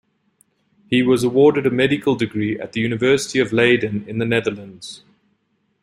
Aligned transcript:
He 0.89 1.03
was 1.03 1.23
awarded 1.23 1.67
a 1.67 1.69
medical 1.69 2.15
degree 2.15 2.59
at 2.59 2.71
the 2.71 2.81
University 2.81 3.37
of 3.37 3.53
Leiden 3.53 4.03
in 4.09 4.17
the 4.17 4.25
Netherlands. 4.25 5.03